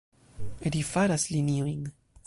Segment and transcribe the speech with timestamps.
[0.75, 1.87] Ri faras liniojn.